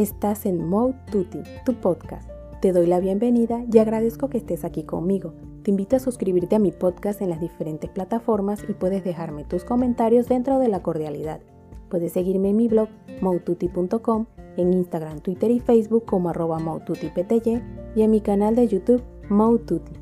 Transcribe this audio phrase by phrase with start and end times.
[0.00, 2.26] Estás en Mode Tutti, tu podcast.
[2.62, 5.34] Te doy la bienvenida y agradezco que estés aquí conmigo.
[5.62, 9.62] Te invito a suscribirte a mi podcast en las diferentes plataformas y puedes dejarme tus
[9.62, 11.40] comentarios dentro de la cordialidad.
[11.90, 12.88] Puedes seguirme en mi blog
[13.20, 14.24] moututi.com,
[14.56, 16.58] en Instagram, Twitter y Facebook como arroba
[17.94, 19.92] y en mi canal de YouTube Moututi.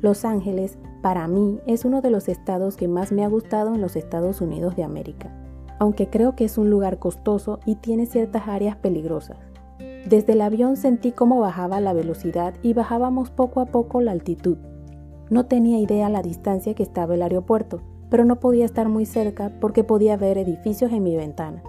[0.00, 3.82] Los Ángeles, para mí, es uno de los estados que más me ha gustado en
[3.82, 5.45] los Estados Unidos de América
[5.78, 9.38] aunque creo que es un lugar costoso y tiene ciertas áreas peligrosas.
[10.08, 14.56] Desde el avión sentí cómo bajaba la velocidad y bajábamos poco a poco la altitud.
[15.30, 19.52] No tenía idea la distancia que estaba el aeropuerto, pero no podía estar muy cerca
[19.60, 21.62] porque podía ver edificios en mi ventana.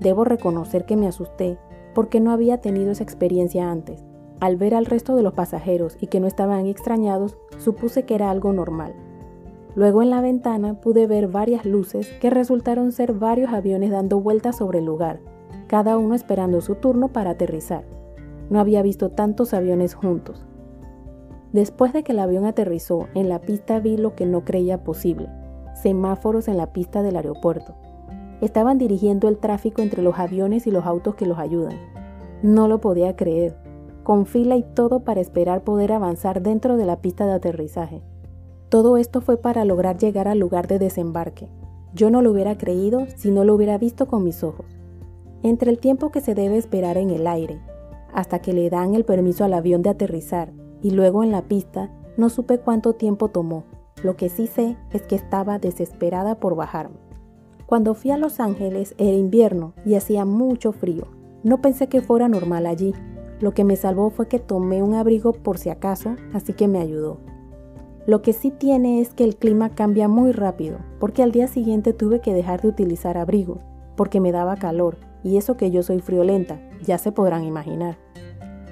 [0.00, 1.58] Debo reconocer que me asusté
[1.94, 4.04] porque no había tenido esa experiencia antes.
[4.40, 8.30] Al ver al resto de los pasajeros y que no estaban extrañados, supuse que era
[8.30, 8.94] algo normal.
[9.76, 14.56] Luego en la ventana pude ver varias luces que resultaron ser varios aviones dando vueltas
[14.56, 15.20] sobre el lugar,
[15.66, 17.84] cada uno esperando su turno para aterrizar.
[18.48, 20.46] No había visto tantos aviones juntos.
[21.52, 25.28] Después de que el avión aterrizó, en la pista vi lo que no creía posible,
[25.74, 27.74] semáforos en la pista del aeropuerto.
[28.40, 31.76] Estaban dirigiendo el tráfico entre los aviones y los autos que los ayudan.
[32.42, 33.58] No lo podía creer,
[34.04, 38.02] con fila y todo para esperar poder avanzar dentro de la pista de aterrizaje.
[38.68, 41.48] Todo esto fue para lograr llegar al lugar de desembarque.
[41.94, 44.66] Yo no lo hubiera creído si no lo hubiera visto con mis ojos.
[45.42, 47.60] Entre el tiempo que se debe esperar en el aire,
[48.12, 51.90] hasta que le dan el permiso al avión de aterrizar y luego en la pista,
[52.16, 53.64] no supe cuánto tiempo tomó.
[54.02, 56.96] Lo que sí sé es que estaba desesperada por bajarme.
[57.66, 61.06] Cuando fui a Los Ángeles era invierno y hacía mucho frío.
[61.44, 62.94] No pensé que fuera normal allí.
[63.40, 66.80] Lo que me salvó fue que tomé un abrigo por si acaso, así que me
[66.80, 67.20] ayudó.
[68.06, 71.92] Lo que sí tiene es que el clima cambia muy rápido, porque al día siguiente
[71.92, 73.58] tuve que dejar de utilizar abrigo,
[73.96, 77.98] porque me daba calor, y eso que yo soy friolenta, ya se podrán imaginar.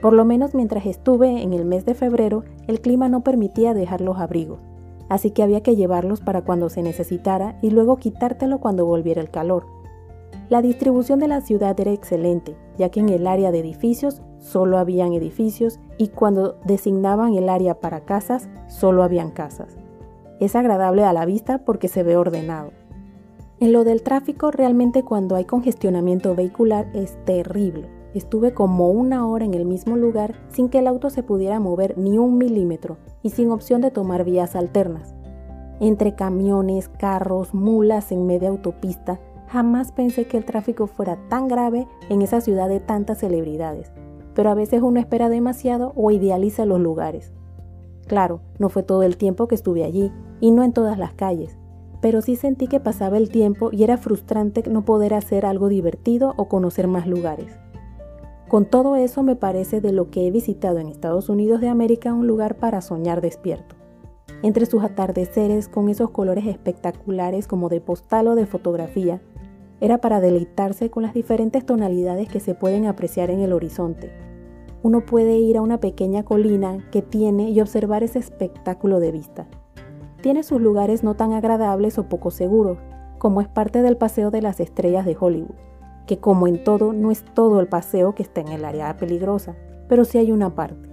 [0.01, 4.03] Por lo menos mientras estuve en el mes de febrero, el clima no permitía dejar
[4.03, 4.61] los abrigos,
[5.09, 9.31] así que había que llevarlos para cuando se necesitara y luego quitártelo cuando volviera el
[9.31, 9.67] calor.
[10.49, 14.77] La distribución de la ciudad era excelente, ya que en el área de edificios solo
[14.77, 19.77] habían edificios y cuando designaban el área para casas, solo habían casas.
[20.39, 22.71] Es agradable a la vista porque se ve ordenado.
[23.59, 27.89] En lo del tráfico, realmente cuando hay congestionamiento vehicular es terrible.
[28.13, 31.97] Estuve como una hora en el mismo lugar sin que el auto se pudiera mover
[31.97, 35.15] ni un milímetro y sin opción de tomar vías alternas.
[35.81, 39.19] Entre camiones, carros, mulas en media autopista,
[39.49, 43.93] Jamás pensé que el tráfico fuera tan grave en esa ciudad de tantas celebridades,
[44.35, 47.33] pero a veces uno espera demasiado o idealiza los lugares.
[48.07, 51.57] Claro, no fue todo el tiempo que estuve allí, y no en todas las calles,
[52.01, 56.35] pero sí sentí que pasaba el tiempo y era frustrante no poder hacer algo divertido
[56.37, 57.59] o conocer más lugares.
[58.47, 62.13] Con todo eso me parece de lo que he visitado en Estados Unidos de América
[62.13, 63.75] un lugar para soñar despierto.
[64.43, 69.23] Entre sus atardeceres con esos colores espectaculares como de postal o de fotografía,
[69.85, 74.13] era para deleitarse con las diferentes tonalidades que se pueden apreciar en el horizonte.
[74.83, 79.47] Uno puede ir a una pequeña colina que tiene y observar ese espectáculo de vista.
[80.23, 82.79] Tiene sus lugares no tan agradables o poco seguros,
[83.19, 85.55] como es parte del Paseo de las Estrellas de Hollywood,
[86.07, 89.55] que como en todo no es todo el paseo que está en el área peligrosa,
[89.87, 90.89] pero sí hay una parte.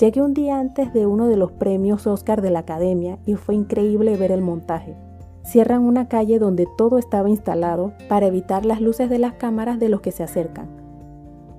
[0.00, 3.54] Llegué un día antes de uno de los premios Oscar de la Academia y fue
[3.54, 4.96] increíble ver el montaje
[5.42, 9.88] cierran una calle donde todo estaba instalado para evitar las luces de las cámaras de
[9.88, 10.68] los que se acercan.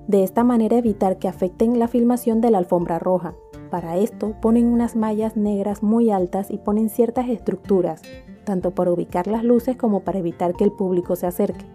[0.08, 3.34] De esta manera evitar que afecten la filmación de la alfombra roja.
[3.70, 8.02] Para esto ponen unas mallas negras muy altas y ponen ciertas estructuras,
[8.44, 11.66] tanto para ubicar las luces como para evitar que el público se acerque.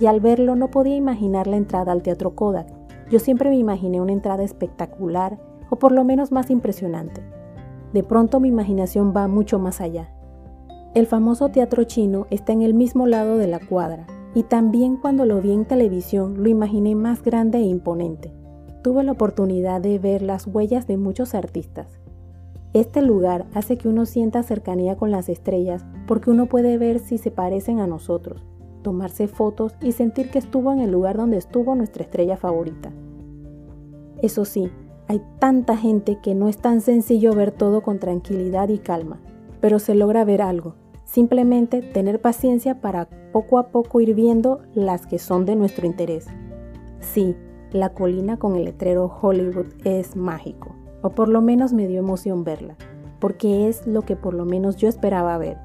[0.00, 2.66] Y al verlo no podía imaginar la entrada al Teatro Kodak.
[3.10, 5.38] Yo siempre me imaginé una entrada espectacular
[5.68, 7.20] o por lo menos más impresionante.
[7.92, 10.13] De pronto mi imaginación va mucho más allá.
[10.94, 15.24] El famoso teatro chino está en el mismo lado de la cuadra, y también cuando
[15.24, 18.32] lo vi en televisión lo imaginé más grande e imponente.
[18.84, 21.98] Tuve la oportunidad de ver las huellas de muchos artistas.
[22.74, 27.18] Este lugar hace que uno sienta cercanía con las estrellas porque uno puede ver si
[27.18, 28.46] se parecen a nosotros,
[28.82, 32.92] tomarse fotos y sentir que estuvo en el lugar donde estuvo nuestra estrella favorita.
[34.22, 34.70] Eso sí,
[35.08, 39.20] hay tanta gente que no es tan sencillo ver todo con tranquilidad y calma,
[39.60, 45.06] pero se logra ver algo Simplemente tener paciencia para poco a poco ir viendo las
[45.06, 46.26] que son de nuestro interés.
[47.00, 47.36] Sí,
[47.70, 52.44] la colina con el letrero Hollywood es mágico, o por lo menos me dio emoción
[52.44, 52.76] verla,
[53.20, 55.58] porque es lo que por lo menos yo esperaba ver.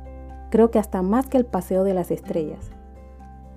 [0.50, 2.72] Creo que hasta más que el Paseo de las Estrellas.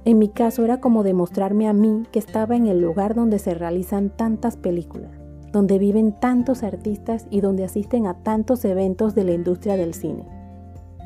[0.05, 3.55] En mi caso era como demostrarme a mí que estaba en el lugar donde se
[3.55, 5.13] realizan tantas películas,
[5.53, 10.42] donde viven tantos artistas y donde asisten a tantos eventos de la industria del cine.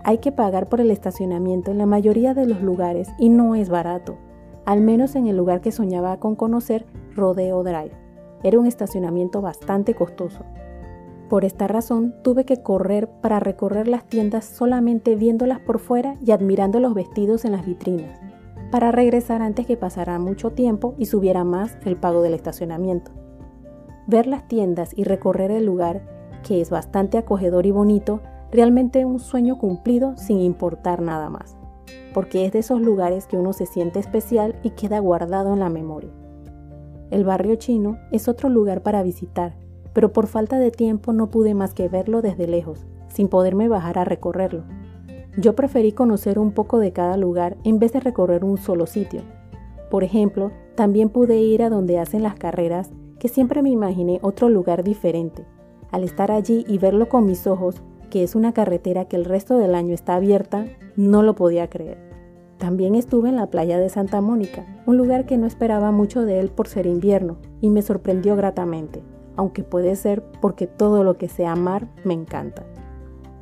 [0.08, 3.68] Hay que pagar por el estacionamiento en la mayoría de los lugares y no es
[3.68, 4.16] barato,
[4.64, 6.86] al menos en el lugar que soñaba con conocer,
[7.16, 7.90] Rodeo Drive.
[8.44, 10.44] Era un estacionamiento bastante costoso.
[11.28, 16.30] Por esta razón tuve que correr para recorrer las tiendas solamente viéndolas por fuera y
[16.30, 18.20] admirando los vestidos en las vitrinas,
[18.70, 23.10] para regresar antes que pasara mucho tiempo y subiera más el pago del estacionamiento.
[24.06, 26.02] Ver las tiendas y recorrer el lugar,
[26.46, 28.20] que es bastante acogedor y bonito,
[28.56, 31.58] realmente un sueño cumplido sin importar nada más,
[32.14, 35.68] porque es de esos lugares que uno se siente especial y queda guardado en la
[35.68, 36.08] memoria.
[37.10, 39.58] El barrio chino es otro lugar para visitar,
[39.92, 43.98] pero por falta de tiempo no pude más que verlo desde lejos, sin poderme bajar
[43.98, 44.64] a recorrerlo.
[45.36, 49.20] Yo preferí conocer un poco de cada lugar en vez de recorrer un solo sitio.
[49.90, 54.48] Por ejemplo, también pude ir a donde hacen las carreras, que siempre me imaginé otro
[54.48, 55.44] lugar diferente.
[55.90, 59.58] Al estar allí y verlo con mis ojos, que es una carretera que el resto
[59.58, 60.66] del año está abierta,
[60.96, 61.98] no lo podía creer.
[62.58, 66.40] También estuve en la playa de Santa Mónica, un lugar que no esperaba mucho de
[66.40, 69.02] él por ser invierno, y me sorprendió gratamente
[69.36, 72.64] aunque puede ser porque todo lo que sea mar me encanta.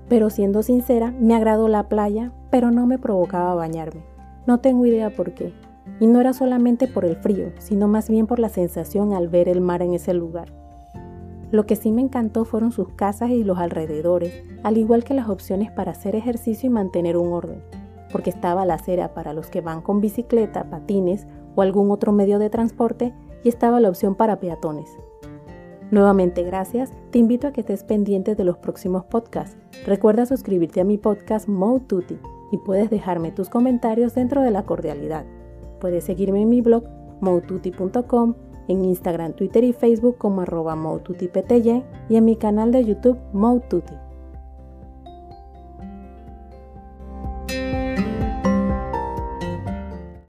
[0.08, 4.02] Pero siendo sincera, me agradó la playa, pero no me provocaba bañarme.
[4.46, 5.54] No tengo idea por qué.
[6.00, 9.48] Y no era solamente por el frío, sino más bien por la sensación al ver
[9.48, 10.52] el mar en ese lugar.
[11.54, 15.28] Lo que sí me encantó fueron sus casas y los alrededores, al igual que las
[15.28, 17.62] opciones para hacer ejercicio y mantener un orden,
[18.10, 22.40] porque estaba la acera para los que van con bicicleta, patines o algún otro medio
[22.40, 23.14] de transporte
[23.44, 24.98] y estaba la opción para peatones.
[25.92, 29.56] Nuevamente gracias, te invito a que estés pendiente de los próximos podcasts.
[29.86, 32.18] Recuerda suscribirte a mi podcast Mode
[32.50, 35.24] y puedes dejarme tus comentarios dentro de la cordialidad.
[35.80, 36.82] Puedes seguirme en mi blog
[37.20, 38.34] motuti.com,
[38.68, 40.76] en Instagram, Twitter y Facebook como arroba
[42.08, 43.62] y en mi canal de YouTube Mode